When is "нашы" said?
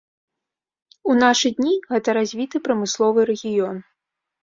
1.19-1.53